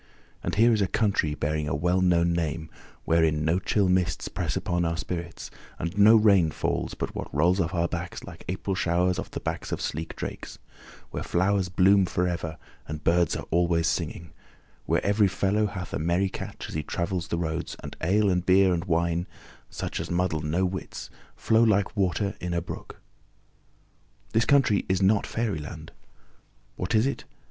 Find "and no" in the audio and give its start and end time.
5.77-6.15